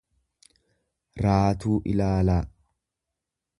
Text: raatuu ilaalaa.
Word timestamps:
raatuu 1.25 1.77
ilaalaa. 1.93 2.41